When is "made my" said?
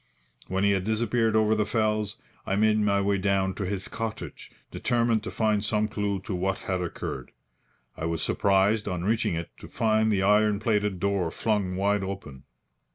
2.55-3.01